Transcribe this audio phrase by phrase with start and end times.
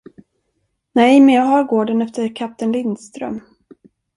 [0.91, 3.41] Nej, men jag har gården efter kapten Lindström.